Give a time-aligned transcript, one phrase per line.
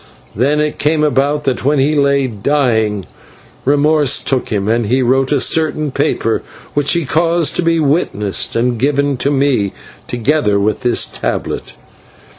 [0.35, 3.05] Then it came about that, when he lay dying,
[3.65, 6.41] remorse took him, and he wrote a certain paper
[6.73, 9.73] which he caused to be witnessed and given to me,
[10.07, 11.73] together with this tablet.